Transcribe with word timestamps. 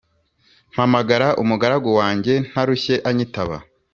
mpamagara 0.73 1.27
umugaragu 1.41 1.89
wanjye 1.99 2.33
ntarushye 2.47 2.95
anyitaba, 3.09 3.57